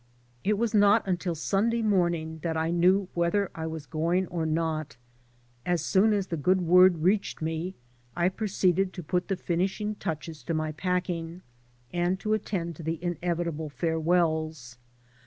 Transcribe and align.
It 0.43 0.57
was 0.57 0.73
not 0.73 1.07
until 1.07 1.35
Sunday 1.35 1.83
morning 1.83 2.39
that 2.41 2.57
I 2.57 2.71
knew 2.71 3.07
whether 3.13 3.51
I 3.53 3.67
was 3.67 3.85
going 3.85 4.25
or 4.29 4.47
not. 4.47 4.97
As 5.63 5.83
soon 5.83 6.11
as 6.11 6.25
the 6.25 6.37
good 6.37 6.61
word 6.61 7.03
reached 7.03 7.39
me 7.39 7.75
I 8.15 8.27
proceeded 8.29 8.93
to 8.93 9.03
put 9.03 9.27
the 9.27 9.35
finishing 9.35 9.93
touches 9.93 10.41
to 10.45 10.55
my 10.55 10.71
packing 10.71 11.43
and 11.93 12.19
to 12.19 12.33
attend 12.33 12.77
to 12.77 12.81
the 12.83 12.97
inevitable 13.03 13.69
farewells. 13.69 14.79